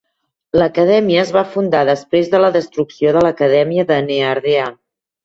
L'acadèmia 0.59 1.19
es 1.25 1.33
va 1.35 1.43
fundar 1.51 1.81
després 1.89 2.31
de 2.31 2.39
la 2.45 2.49
destrucció 2.55 3.13
de 3.19 3.23
l'acadèmia 3.27 3.87
de 3.93 3.99
Nehardea. 4.09 4.65